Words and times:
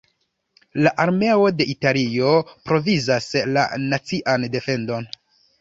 La 0.85 0.93
armeo 1.03 1.43
de 1.59 1.67
Italio 1.73 2.33
provizas 2.71 3.29
la 3.53 3.69
nacian 3.85 4.49
defendon. 4.57 5.11